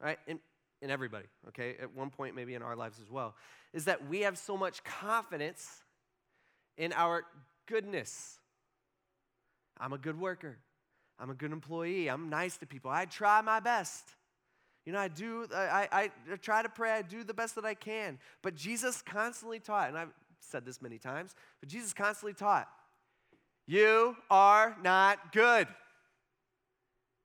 [0.00, 0.18] right?
[0.28, 0.38] And
[0.82, 1.76] in everybody, okay?
[1.80, 3.34] At one point, maybe in our lives as well,
[3.72, 5.82] is that we have so much confidence
[6.76, 7.24] in our
[7.66, 8.38] goodness.
[9.78, 10.58] I'm a good worker.
[11.18, 12.08] I'm a good employee.
[12.08, 12.90] I'm nice to people.
[12.90, 14.04] I try my best.
[14.84, 16.92] You know, I do, I, I, I try to pray.
[16.92, 18.18] I do the best that I can.
[18.42, 22.68] But Jesus constantly taught, and I've said this many times, but Jesus constantly taught,
[23.66, 25.66] you are not good.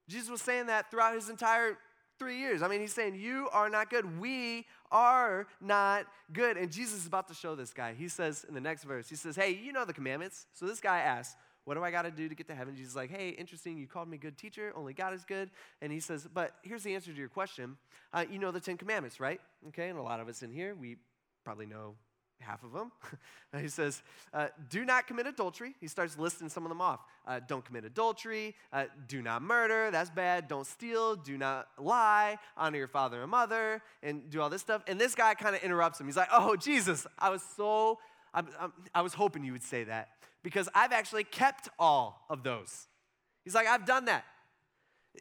[0.10, 1.78] Jesus was saying that throughout his entire
[2.22, 2.62] three years.
[2.62, 4.20] I mean, he's saying, You are not good.
[4.20, 6.56] We are not good.
[6.56, 7.96] And Jesus is about to show this guy.
[7.98, 10.46] He says in the next verse, He says, Hey, you know the commandments.
[10.54, 12.76] So this guy asks, What do I got to do to get to heaven?
[12.76, 13.76] Jesus is like, Hey, interesting.
[13.76, 14.72] You called me good teacher.
[14.76, 15.50] Only God is good.
[15.82, 17.78] And he says, But here's the answer to your question.
[18.14, 19.42] Uh, you know the Ten Commandments, right?
[19.70, 19.90] Okay.
[19.90, 20.98] And a lot of us in here, we
[21.44, 21.96] probably know
[22.42, 22.92] half of them.
[23.62, 24.02] he says,
[24.34, 25.76] uh, Do not commit adultery.
[25.80, 27.00] He starts listing some of them off.
[27.26, 28.56] Uh, don't commit adultery.
[28.74, 29.92] Uh, do not murder.
[29.92, 30.48] That's bad.
[30.48, 31.16] Don't steal.
[31.16, 32.38] Do not lie.
[32.58, 33.82] Honor your father and mother.
[34.04, 34.84] And do all this stuff.
[34.88, 36.08] And this guy kind of interrupts him.
[36.08, 38.00] He's like, Oh, Jesus, I was so,
[38.34, 40.10] I'm, I'm, I was hoping you would say that
[40.44, 42.88] because I've actually kept all of those.
[43.44, 44.24] He's like, I've done that.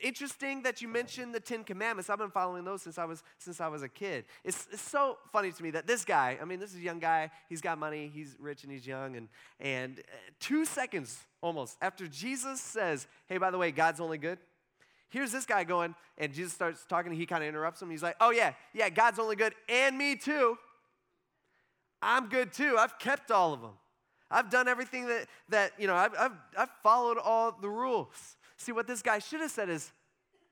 [0.01, 2.09] Interesting that you mentioned the Ten Commandments.
[2.09, 4.25] I've been following those since I was since I was a kid.
[4.45, 7.01] It's, it's so funny to me that this guy, I mean, this is a young
[7.01, 10.03] guy, he's got money, he's rich and he's young, and and uh,
[10.39, 14.39] two seconds almost after Jesus says, Hey, by the way, God's only good.
[15.09, 17.91] Here's this guy going, and Jesus starts talking, he kind of interrupts him.
[17.91, 20.57] He's like, Oh, yeah, yeah, God's only good, and me too.
[22.01, 22.77] I'm good too.
[22.79, 23.73] I've kept all of them.
[24.31, 28.37] I've done everything that, that you know, I've, I've, I've followed all the rules.
[28.61, 29.91] See, what this guy should have said is,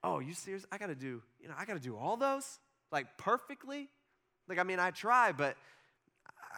[0.03, 0.65] oh, you serious?
[0.73, 2.59] I got to do, you know, I got to do all those?
[2.91, 3.91] Like perfectly?
[4.49, 5.59] Like, I mean, I try, but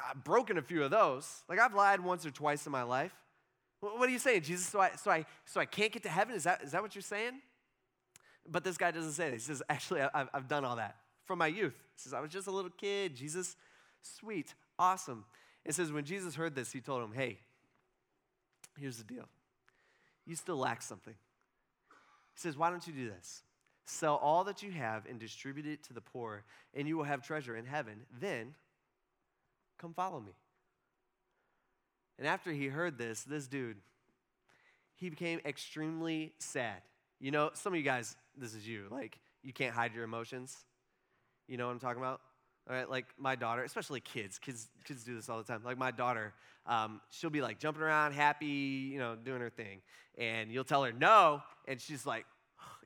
[0.09, 1.43] I've broken a few of those.
[1.49, 3.13] Like, I've lied once or twice in my life.
[3.81, 4.67] What are you saying, Jesus?
[4.67, 6.37] So I, so I, so I can't get to heaven?
[6.37, 7.41] Is that, is that what you're saying?
[8.49, 9.35] But this guy doesn't say that.
[9.35, 11.75] He says, Actually, I've, I've done all that from my youth.
[11.97, 13.17] He says, I was just a little kid.
[13.17, 13.57] Jesus,
[14.03, 15.25] sweet, awesome.
[15.65, 17.39] It says, When Jesus heard this, he told him, Hey,
[18.79, 19.25] here's the deal.
[20.27, 21.15] You still lack something.
[22.41, 23.43] Says, Why don't you do this?
[23.85, 27.23] Sell all that you have and distribute it to the poor, and you will have
[27.23, 28.01] treasure in heaven.
[28.19, 28.55] Then
[29.79, 30.33] come follow me.
[32.19, 33.77] And after he heard this, this dude,
[34.95, 36.81] he became extremely sad.
[37.19, 40.57] You know, some of you guys, this is you, like, you can't hide your emotions.
[41.47, 42.23] You know what I'm talking about?
[42.71, 45.63] All right, like my daughter, especially kids, kids, kids do this all the time.
[45.65, 46.33] Like my daughter,
[46.67, 49.81] um, she'll be like jumping around, happy, you know, doing her thing,
[50.17, 52.27] and you'll tell her no, and she's like,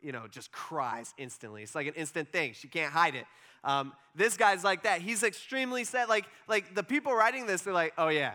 [0.01, 1.62] you know, just cries instantly.
[1.62, 2.55] It's like an instant thing.
[2.55, 3.27] She can't hide it.
[3.62, 5.03] Um, this guy's like that.
[5.03, 6.09] He's extremely sad.
[6.09, 8.33] Like, like the people writing this, they're like, oh yeah,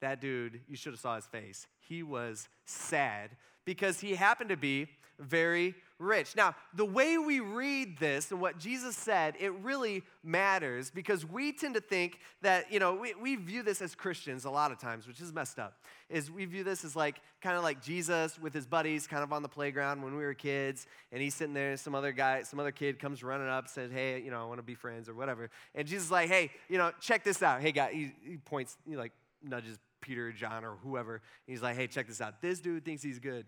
[0.00, 1.66] that dude, you should have saw his face.
[1.80, 3.32] He was sad
[3.66, 6.36] because he happened to be very rich.
[6.36, 11.52] Now, the way we read this and what Jesus said, it really matters because we
[11.52, 14.78] tend to think that, you know, we, we view this as Christians a lot of
[14.78, 18.38] times, which is messed up, is we view this as like kind of like Jesus
[18.38, 21.54] with his buddies kind of on the playground when we were kids, and he's sitting
[21.54, 24.40] there, and some other guy, some other kid comes running up, says, hey, you know,
[24.40, 25.50] I want to be friends or whatever.
[25.74, 27.60] And Jesus is like, hey, you know, check this out.
[27.60, 31.22] Hey, guy, he, he points, he like nudges Peter John or whoever.
[31.46, 32.40] he's like, hey, check this out.
[32.40, 33.46] This dude thinks he's good.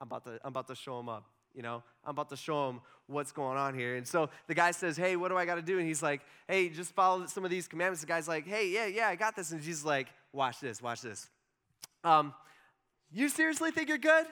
[0.00, 1.24] I'm about to, I'm about to show him up.
[1.54, 3.96] You know, I'm about to show him what's going on here.
[3.96, 5.78] And so the guy says, Hey, what do I got to do?
[5.78, 8.00] And he's like, Hey, just follow some of these commandments.
[8.00, 9.52] The guy's like, Hey, yeah, yeah, I got this.
[9.52, 11.28] And Jesus like, Watch this, watch this.
[12.02, 12.34] Um,
[13.12, 14.26] you seriously think you're good?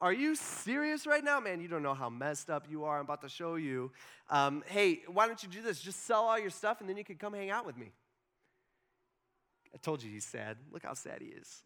[0.00, 1.40] Are you serious right now?
[1.40, 2.98] Man, you don't know how messed up you are.
[2.98, 3.92] I'm about to show you.
[4.28, 5.80] Um, hey, why don't you do this?
[5.80, 7.92] Just sell all your stuff and then you can come hang out with me.
[9.74, 10.56] I told you he's sad.
[10.72, 11.62] Look how sad he is.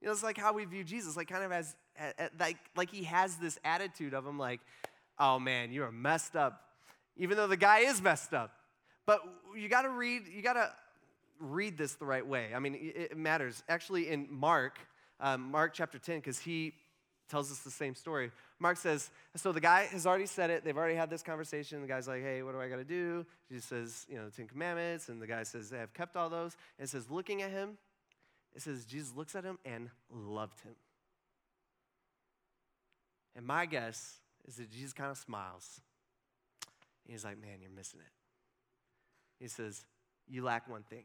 [0.00, 1.74] You know, it's like how we view Jesus, like kind of as, as
[2.38, 4.60] like, like he has this attitude of him, like,
[5.18, 6.62] oh man, you are messed up,
[7.16, 8.52] even though the guy is messed up.
[9.06, 9.20] But
[9.56, 10.70] you got to read, you got to
[11.38, 12.48] read this the right way.
[12.54, 13.62] I mean, it, matters.
[13.68, 14.78] Actually, in Mark,
[15.20, 16.74] um, Mark chapter 10, because he
[17.28, 18.30] tells us the same story.
[18.58, 20.64] Mark says, so the guy has already said it.
[20.64, 21.82] They've already had this conversation.
[21.82, 23.26] The guy's like, hey, what do I got to do?
[23.50, 25.08] Jesus says, you know, the Ten Commandments.
[25.08, 26.56] And the guy says, I have kept all those.
[26.78, 27.78] And it says, looking at him,
[28.54, 30.74] it says, Jesus looks at him and loved him.
[33.36, 34.16] And my guess
[34.48, 35.80] is that Jesus kind of smiles.
[37.04, 38.12] he's like, man, you're missing it.
[39.38, 39.84] He says,
[40.26, 41.04] you lack one thing.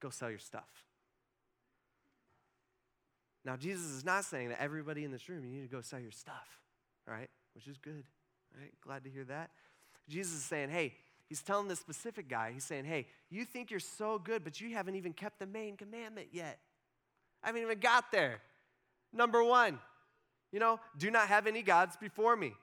[0.00, 0.68] Go sell your stuff.
[3.44, 5.98] Now, Jesus is not saying that everybody in this room, you need to go sell
[5.98, 6.60] your stuff,
[7.06, 7.28] right?
[7.54, 8.04] Which is good,
[8.56, 8.72] right?
[8.80, 9.50] Glad to hear that.
[10.08, 10.94] Jesus is saying, hey,
[11.28, 14.74] he's telling this specific guy, he's saying, hey, you think you're so good, but you
[14.74, 16.58] haven't even kept the main commandment yet.
[17.42, 18.40] I haven't even got there.
[19.12, 19.78] Number one,
[20.52, 22.54] you know, do not have any gods before me.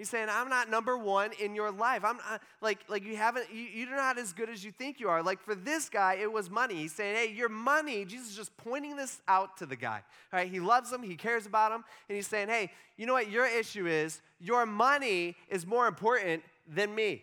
[0.00, 2.06] He's saying, I'm not number one in your life.
[2.06, 5.10] I'm not, like, like you haven't, you, you're not as good as you think you
[5.10, 5.22] are.
[5.22, 6.76] Like for this guy, it was money.
[6.76, 10.00] He's saying, hey, your money, Jesus is just pointing this out to the guy.
[10.32, 13.12] All right, he loves him, he cares about him, and he's saying, hey, you know
[13.12, 14.22] what your issue is?
[14.40, 17.22] Your money is more important than me.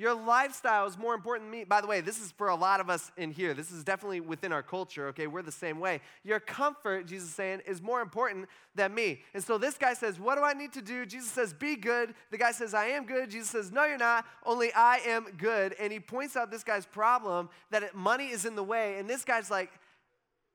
[0.00, 1.64] Your lifestyle is more important than me.
[1.64, 3.52] By the way, this is for a lot of us in here.
[3.52, 5.26] This is definitely within our culture, okay?
[5.26, 6.00] We're the same way.
[6.24, 9.20] Your comfort, Jesus is saying, is more important than me.
[9.34, 11.04] And so this guy says, What do I need to do?
[11.04, 12.14] Jesus says, Be good.
[12.30, 13.28] The guy says, I am good.
[13.28, 14.24] Jesus says, No, you're not.
[14.46, 15.76] Only I am good.
[15.78, 18.98] And he points out this guy's problem that money is in the way.
[18.98, 19.70] And this guy's like,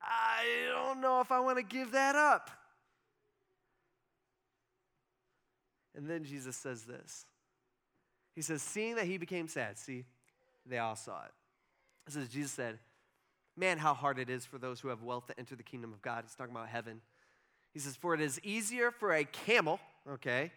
[0.02, 2.50] I don't know if I want to give that up.
[5.94, 7.26] And then Jesus says this.
[8.36, 10.04] He says, seeing that he became sad, see,
[10.64, 11.32] they all saw it.
[12.06, 12.78] It says, Jesus said,
[13.58, 16.02] Man, how hard it is for those who have wealth to enter the kingdom of
[16.02, 16.24] God.
[16.26, 17.00] He's talking about heaven.
[17.72, 20.52] He says, For it is easier for a camel, okay,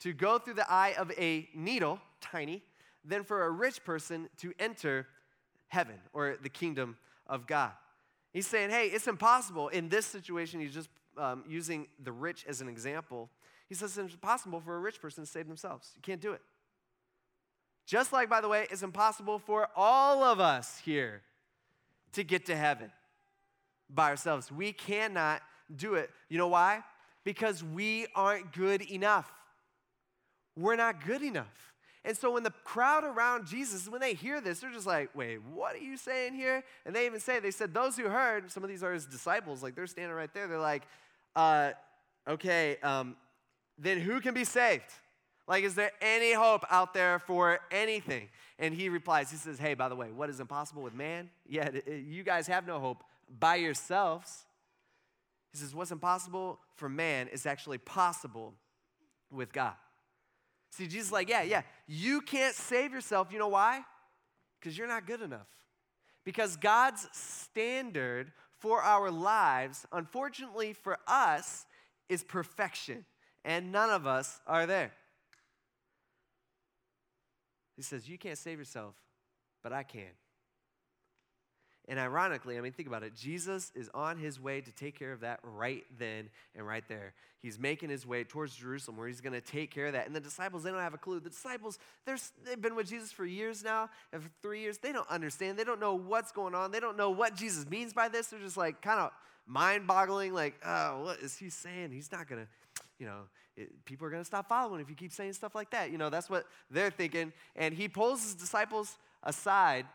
[0.00, 2.62] to go through the eye of a needle, tiny,
[3.04, 5.06] than for a rich person to enter
[5.68, 6.96] heaven or the kingdom
[7.28, 7.70] of God.
[8.32, 9.68] He's saying, hey, it's impossible.
[9.68, 13.30] In this situation, he's just um, using the rich as an example.
[13.68, 15.92] He says it's impossible for a rich person to save themselves.
[15.94, 16.40] You can't do it.
[17.90, 21.22] Just like, by the way, it's impossible for all of us here
[22.12, 22.92] to get to heaven
[23.92, 24.52] by ourselves.
[24.52, 25.42] We cannot
[25.74, 26.08] do it.
[26.28, 26.84] You know why?
[27.24, 29.32] Because we aren't good enough.
[30.56, 31.72] We're not good enough.
[32.04, 35.40] And so when the crowd around Jesus, when they hear this, they're just like, wait,
[35.52, 36.62] what are you saying here?
[36.86, 39.64] And they even say, they said, those who heard, some of these are his disciples,
[39.64, 40.46] like they're standing right there.
[40.46, 40.84] They're like,
[41.34, 41.72] uh,
[42.28, 43.16] okay, um,
[43.76, 44.92] then who can be saved?
[45.50, 48.28] Like, is there any hope out there for anything?
[48.60, 51.28] And he replies, he says, Hey, by the way, what is impossible with man?
[51.44, 53.02] Yeah, you guys have no hope,
[53.40, 54.44] by yourselves.
[55.50, 58.54] He says, What's impossible for man is actually possible
[59.28, 59.74] with God.
[60.70, 63.32] See, Jesus is like, Yeah, yeah, you can't save yourself.
[63.32, 63.80] You know why?
[64.60, 65.48] Because you're not good enough.
[66.24, 71.66] Because God's standard for our lives, unfortunately for us,
[72.08, 73.04] is perfection.
[73.44, 74.92] And none of us are there.
[77.80, 78.94] He says, You can't save yourself,
[79.62, 80.10] but I can.
[81.88, 83.16] And ironically, I mean, think about it.
[83.16, 87.14] Jesus is on his way to take care of that right then and right there.
[87.40, 90.06] He's making his way towards Jerusalem where he's going to take care of that.
[90.06, 91.20] And the disciples, they don't have a clue.
[91.20, 94.76] The disciples, they've been with Jesus for years now, and for three years.
[94.76, 95.58] They don't understand.
[95.58, 96.70] They don't know what's going on.
[96.70, 98.26] They don't know what Jesus means by this.
[98.26, 99.10] They're just like kind of
[99.46, 101.92] mind boggling, like, oh, what is he saying?
[101.92, 102.48] He's not going to,
[103.00, 103.22] you know,
[103.56, 105.90] it, people are going to stop following if you keep saying stuff like that.
[105.90, 107.32] You know, that's what they're thinking.
[107.56, 109.86] And he pulls his disciples aside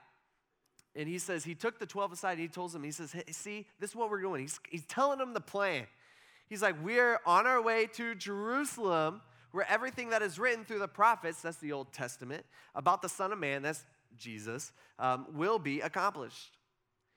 [0.96, 3.24] and he says, he took the 12 aside and he tells them, he says, hey,
[3.32, 4.42] see, this is what we're doing.
[4.42, 5.86] He's, he's telling them the plan.
[6.48, 10.88] He's like, we're on our way to Jerusalem where everything that is written through the
[10.88, 13.86] prophets, that's the Old Testament, about the Son of Man, that's
[14.18, 16.55] Jesus, um, will be accomplished.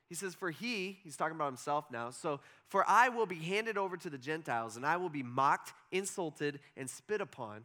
[0.08, 3.76] He says, For he, he's talking about himself now, so for I will be handed
[3.76, 7.64] over to the Gentiles, and I will be mocked, insulted, and spit upon.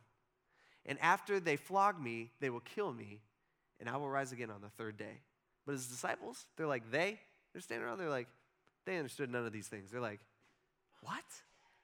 [0.86, 3.22] And after they flog me, they will kill me,
[3.80, 5.22] and I will rise again on the third day.
[5.66, 7.20] But his disciples, they're like, they,
[7.54, 8.28] they're standing around, they're like,
[8.86, 9.92] they understood none of these things.
[9.92, 10.20] They're like,
[11.02, 11.24] what?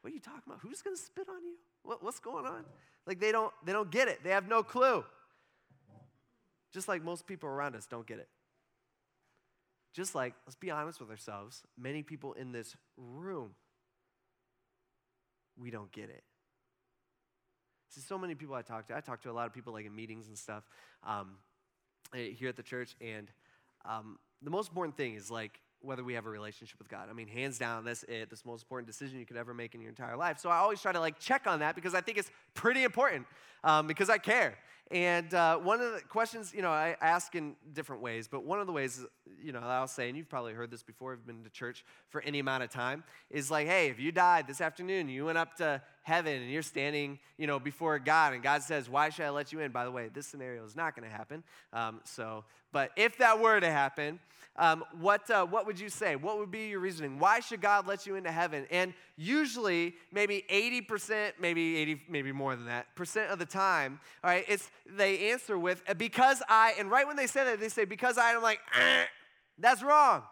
[0.01, 0.59] What are you talking about?
[0.61, 1.55] Who's gonna spit on you?
[1.83, 2.65] What, what's going on?
[3.05, 4.19] Like they don't, they don't get it.
[4.23, 5.05] They have no clue.
[6.73, 8.27] Just like most people around us don't get it.
[9.93, 13.51] Just like, let's be honest with ourselves, many people in this room,
[15.57, 16.23] we don't get it.
[17.89, 19.85] See, so many people I talk to, I talk to a lot of people like
[19.85, 20.63] in meetings and stuff
[21.03, 21.37] um,
[22.13, 23.31] eh, here at the church, and
[23.83, 27.07] um, the most important thing is like whether we have a relationship with God.
[27.09, 28.29] I mean, hands down, that's it.
[28.29, 30.37] That's the most important decision you could ever make in your entire life.
[30.39, 33.25] So I always try to like check on that because I think it's pretty important
[33.63, 34.57] um, because I care.
[34.91, 38.59] And uh, one of the questions, you know, I ask in different ways, but one
[38.59, 39.05] of the ways,
[39.41, 42.21] you know, I'll say, and you've probably heard this before, you've been to church for
[42.21, 45.55] any amount of time, is like, hey, if you died this afternoon, you went up
[45.57, 49.29] to heaven and you're standing, you know, before God, and God says, why should I
[49.29, 49.71] let you in?
[49.71, 51.43] By the way, this scenario is not going to happen.
[51.71, 54.19] Um, so, but if that were to happen,
[54.59, 56.17] um, what, uh, what would you say?
[56.17, 57.17] What would be your reasoning?
[57.17, 58.67] Why should God let you into heaven?
[58.69, 64.29] And usually, maybe 80%, maybe 80, maybe more than that, percent of the time, all
[64.29, 67.69] right, it's they answer with, uh, because I, and right when they say that, they
[67.69, 69.05] say, because I, I'm like, eh,
[69.57, 70.23] that's wrong.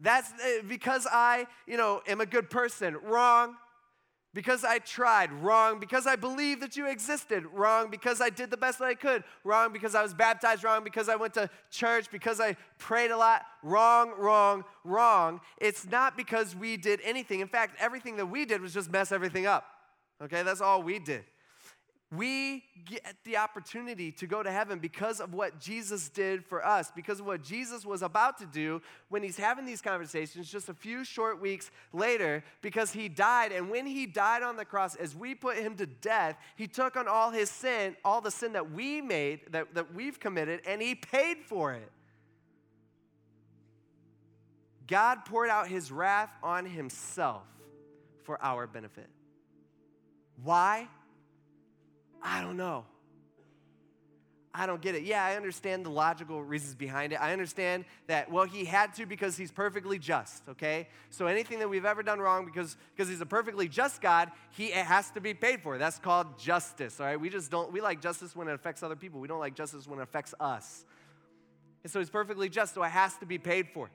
[0.00, 2.96] That's uh, because I, you know, am a good person.
[3.04, 3.56] Wrong.
[4.32, 5.80] Because I tried, wrong.
[5.80, 7.90] Because I believed that you existed, wrong.
[7.90, 9.72] Because I did the best that I could, wrong.
[9.72, 10.84] Because I was baptized, wrong.
[10.84, 15.40] Because I went to church, because I prayed a lot, wrong, wrong, wrong.
[15.60, 17.40] It's not because we did anything.
[17.40, 19.64] In fact, everything that we did was just mess everything up.
[20.22, 21.24] Okay, that's all we did.
[22.12, 26.90] We get the opportunity to go to heaven because of what Jesus did for us,
[26.90, 30.74] because of what Jesus was about to do when he's having these conversations just a
[30.74, 33.52] few short weeks later, because he died.
[33.52, 36.96] And when he died on the cross, as we put him to death, he took
[36.96, 40.82] on all his sin, all the sin that we made, that, that we've committed, and
[40.82, 41.92] he paid for it.
[44.88, 47.44] God poured out his wrath on himself
[48.24, 49.08] for our benefit.
[50.42, 50.88] Why?
[52.22, 52.84] I don't know.
[54.52, 55.04] I don't get it.
[55.04, 57.20] Yeah, I understand the logical reasons behind it.
[57.20, 60.88] I understand that, well, he had to because he's perfectly just, okay?
[61.10, 64.70] So anything that we've ever done wrong because, because he's a perfectly just God, he
[64.70, 65.78] has to be paid for.
[65.78, 67.20] That's called justice, all right?
[67.20, 69.20] We just don't, we like justice when it affects other people.
[69.20, 70.84] We don't like justice when it affects us.
[71.84, 73.88] And so he's perfectly just, so it has to be paid for,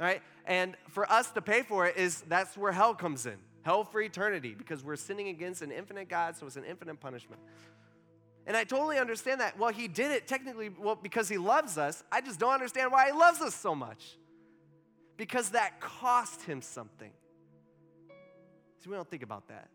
[0.00, 0.22] all right?
[0.46, 4.00] And for us to pay for it is, that's where hell comes in hell for
[4.00, 7.40] eternity because we're sinning against an infinite God, so it's an infinite punishment.
[8.46, 9.58] And I totally understand that.
[9.58, 12.04] Well, he did it technically well because he loves us.
[12.12, 14.18] I just don't understand why he loves us so much.
[15.16, 17.10] Because that cost him something.
[18.80, 19.68] See, we don't think about that.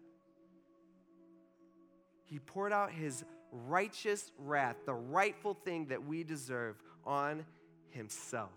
[2.26, 6.76] He poured out his righteous wrath, the rightful thing that we deserve,
[7.06, 7.44] on
[7.90, 8.52] himself.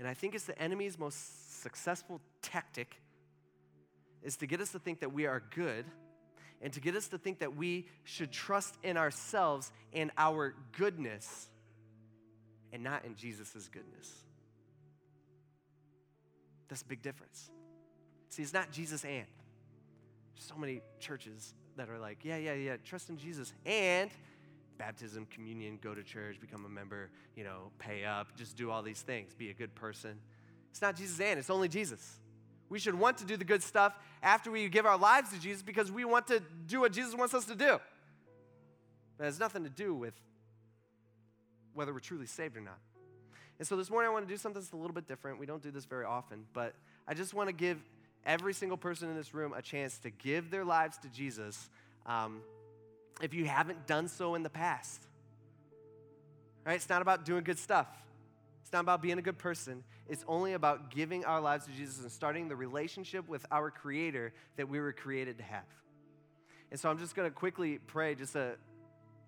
[0.00, 3.00] And I think it's the enemy's most successful tactic
[4.22, 5.84] is to get us to think that we are good
[6.62, 11.48] and to get us to think that we should trust in ourselves and our goodness
[12.72, 14.12] and not in Jesus' goodness.
[16.68, 17.50] That's a big difference.
[18.30, 19.26] See, it's not Jesus and.
[20.34, 24.10] So many churches that are like, yeah, yeah, yeah, trust in Jesus and
[24.78, 28.82] baptism, communion, go to church, become a member, you know, pay up, just do all
[28.82, 30.18] these things, be a good person.
[30.70, 32.18] It's not Jesus and it's only Jesus.
[32.68, 35.62] We should want to do the good stuff after we give our lives to Jesus
[35.62, 37.78] because we want to do what Jesus wants us to do.
[39.16, 40.14] But it has nothing to do with
[41.74, 42.78] whether we're truly saved or not.
[43.58, 45.38] And so this morning I want to do something that's a little bit different.
[45.38, 46.74] We don't do this very often, but
[47.06, 47.78] I just want to give
[48.26, 51.68] every single person in this room a chance to give their lives to Jesus
[52.06, 52.40] um,
[53.22, 55.02] if you haven't done so in the past.
[56.66, 56.74] Right?
[56.74, 57.86] It's not about doing good stuff.
[58.66, 59.84] It's not about being a good person.
[60.08, 64.32] It's only about giving our lives to Jesus and starting the relationship with our Creator
[64.56, 65.62] that we were created to have.
[66.72, 68.56] And so I'm just going to quickly pray just a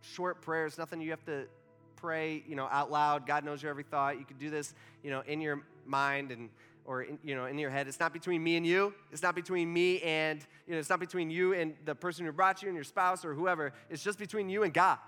[0.00, 0.66] short prayer.
[0.66, 1.46] It's nothing you have to
[1.94, 3.28] pray, you know, out loud.
[3.28, 4.18] God knows your every thought.
[4.18, 4.74] You can do this,
[5.04, 6.50] you know, in your mind and
[6.84, 7.86] or in, you know in your head.
[7.86, 8.92] It's not between me and you.
[9.12, 10.80] It's not between me and you know.
[10.80, 13.72] It's not between you and the person who brought you and your spouse or whoever.
[13.88, 14.98] It's just between you and God.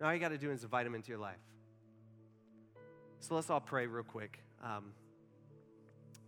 [0.00, 1.38] And all you got to do is invite Him into your life.
[3.20, 4.40] So let's all pray real quick.
[4.62, 4.92] Um,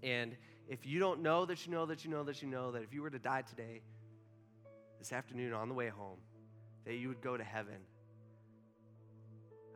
[0.03, 0.37] and
[0.69, 2.93] if you don't know that you know that you know that you know that if
[2.93, 3.83] you were to die today,
[4.99, 6.19] this afternoon on the way home,
[6.85, 7.75] that you would go to heaven.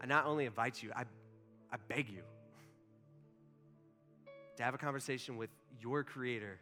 [0.01, 1.03] I not only invite you, I,
[1.73, 2.23] I beg you
[4.57, 5.51] to have a conversation with
[5.81, 6.59] your Creator,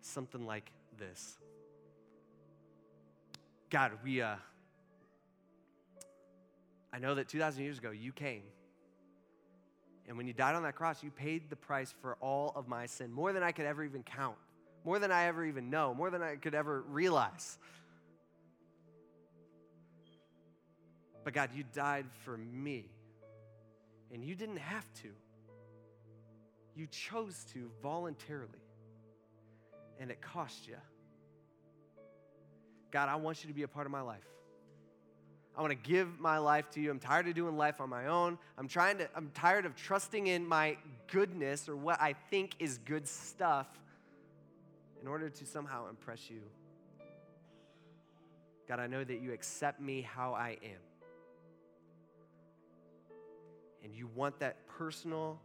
[0.00, 1.38] something like this
[3.70, 4.34] God, we, uh,
[6.92, 8.42] I know that 2,000 years ago you came.
[10.08, 12.86] And when you died on that cross, you paid the price for all of my
[12.86, 14.36] sin, more than I could ever even count,
[14.84, 17.58] more than I ever even know, more than I could ever realize.
[21.22, 22.86] But God, you died for me,
[24.12, 25.08] and you didn't have to.
[26.74, 28.62] You chose to voluntarily,
[29.98, 30.76] and it cost you.
[32.90, 34.24] God, I want you to be a part of my life.
[35.60, 36.90] I want to give my life to you.
[36.90, 38.38] I'm tired of doing life on my own.
[38.56, 40.78] I'm trying to I'm tired of trusting in my
[41.12, 43.66] goodness or what I think is good stuff
[45.02, 46.40] in order to somehow impress you.
[48.68, 50.80] God, I know that you accept me how I am
[53.84, 55.38] and you want that personal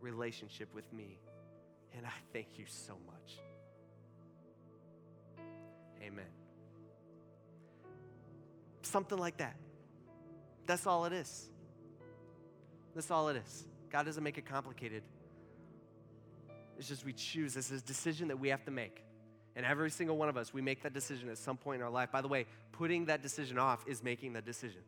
[0.00, 1.18] relationship with me.
[1.94, 3.36] And I thank you so much.
[6.02, 6.41] Amen.
[8.92, 9.56] Something like that.
[10.66, 11.48] That's all it is.
[12.94, 13.64] That's all it is.
[13.90, 15.02] God doesn't make it complicated.
[16.78, 17.54] It's just we choose.
[17.54, 19.02] This is a decision that we have to make.
[19.56, 21.90] And every single one of us, we make that decision at some point in our
[21.90, 22.12] life.
[22.12, 24.82] By the way, putting that decision off is making that decision.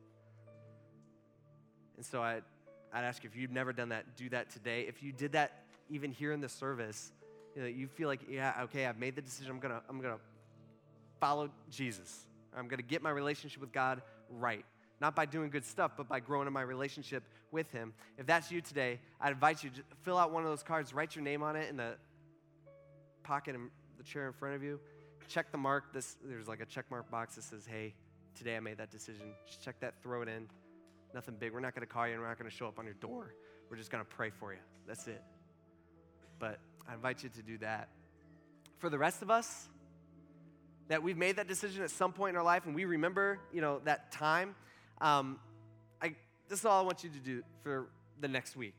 [1.97, 2.43] And so I,
[2.93, 4.83] I'd ask you if you've never done that, do that today.
[4.87, 7.11] If you did that even here in the service,
[7.57, 9.51] you, know, you feel like, yeah, okay, I've made the decision.
[9.51, 10.19] I'm gonna, I'm gonna
[11.21, 12.27] follow Jesus.
[12.57, 14.65] I'm gonna get my relationship with God right.
[15.01, 17.93] Not by doing good stuff, but by growing in my relationship with Him.
[18.17, 21.17] If that's you today, I'd invite you to fill out one of those cards, write
[21.17, 21.97] your name on it in the
[23.23, 24.79] pocket in the chair in front of you.
[25.29, 25.93] Check the mark.
[25.93, 27.95] This there's like a check mark box that says, "Hey,
[28.35, 30.49] today I made that decision." Just check that, throw it in.
[31.15, 31.53] Nothing big.
[31.53, 32.95] We're not going to call you and we're not going to show up on your
[32.95, 33.35] door.
[33.71, 34.59] We're just going to pray for you.
[34.87, 35.23] That's it.
[36.39, 37.89] But I invite you to do that.
[38.79, 39.69] For the rest of us,
[40.89, 43.61] that we've made that decision at some point in our life and we remember, you
[43.61, 44.55] know, that time,
[45.01, 45.39] um,
[46.03, 46.15] I,
[46.49, 47.89] this is all I want you to do for
[48.21, 48.79] the next week.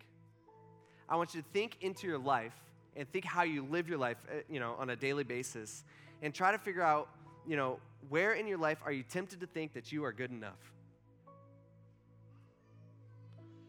[1.09, 2.53] I want you to think into your life
[2.95, 5.83] and think how you live your life, uh, you know, on a daily basis
[6.21, 7.09] and try to figure out,
[7.47, 7.79] you know,
[8.09, 10.73] where in your life are you tempted to think that you are good enough?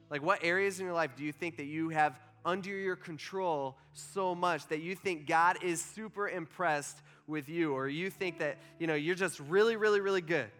[0.09, 3.76] Like, what areas in your life do you think that you have under your control
[3.93, 6.97] so much that you think God is super impressed
[7.27, 10.51] with you, or you think that, you know, you're just really, really, really good?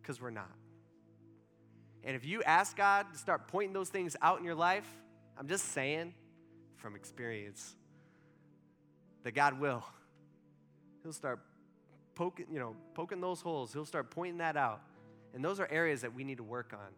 [0.00, 0.50] Because we're not.
[2.04, 4.86] And if you ask God to start pointing those things out in your life,
[5.38, 6.14] I'm just saying
[6.76, 7.74] from experience
[9.22, 9.82] that God will.
[11.02, 11.40] He'll start
[12.14, 13.72] poking, you know, poking those holes.
[13.72, 14.80] He'll start pointing that out.
[15.34, 16.92] And those are areas that we need to work on.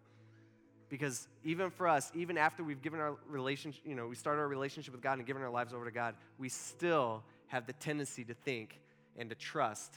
[0.89, 4.49] Because even for us, even after we've given our relationship, you know, we started our
[4.49, 8.25] relationship with God and given our lives over to God, we still have the tendency
[8.25, 8.81] to think
[9.17, 9.95] and to trust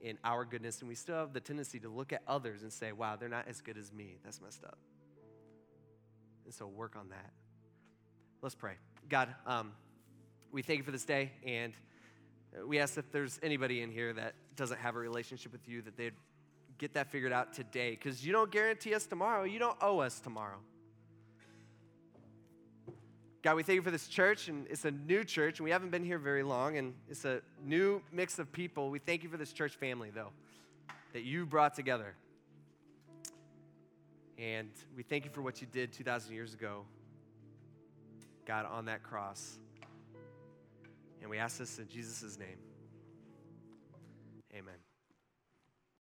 [0.00, 0.80] in our goodness.
[0.80, 3.46] And we still have the tendency to look at others and say, wow, they're not
[3.48, 4.18] as good as me.
[4.24, 4.78] That's messed up.
[6.44, 7.30] And so work on that.
[8.42, 8.74] Let's pray.
[9.08, 9.72] God, um,
[10.50, 11.32] we thank you for this day.
[11.46, 11.72] And
[12.66, 15.96] we ask if there's anybody in here that doesn't have a relationship with you, that
[15.96, 16.14] they'd
[16.78, 19.44] get that figured out today because you don't guarantee us tomorrow.
[19.44, 20.58] You don't owe us tomorrow.
[23.42, 25.90] God, we thank you for this church, and it's a new church, and we haven't
[25.90, 28.88] been here very long, and it's a new mix of people.
[28.88, 30.30] We thank you for this church family, though,
[31.12, 32.14] that you brought together.
[34.38, 36.84] And we thank you for what you did 2,000 years ago,
[38.46, 39.58] God, on that cross.
[41.20, 42.58] And we ask this in Jesus' name.
[44.54, 44.81] Amen.